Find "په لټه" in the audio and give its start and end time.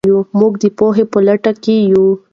1.11-1.51